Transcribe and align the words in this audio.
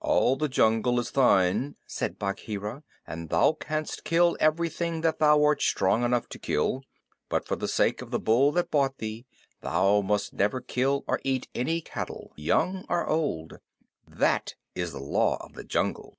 "All 0.00 0.36
the 0.36 0.46
jungle 0.50 1.00
is 1.00 1.10
thine," 1.12 1.74
said 1.86 2.18
Bagheera, 2.18 2.82
"and 3.06 3.30
thou 3.30 3.52
canst 3.54 4.04
kill 4.04 4.36
everything 4.38 5.00
that 5.00 5.18
thou 5.20 5.42
art 5.42 5.62
strong 5.62 6.04
enough 6.04 6.28
to 6.28 6.38
kill; 6.38 6.82
but 7.30 7.46
for 7.46 7.56
the 7.56 7.66
sake 7.66 8.02
of 8.02 8.10
the 8.10 8.18
bull 8.18 8.52
that 8.52 8.70
bought 8.70 8.98
thee 8.98 9.24
thou 9.62 10.02
must 10.02 10.34
never 10.34 10.60
kill 10.60 11.02
or 11.06 11.18
eat 11.24 11.48
any 11.54 11.80
cattle 11.80 12.34
young 12.36 12.84
or 12.90 13.06
old. 13.06 13.54
That 14.06 14.54
is 14.74 14.92
the 14.92 15.00
Law 15.00 15.38
of 15.42 15.54
the 15.54 15.64
Jungle." 15.64 16.18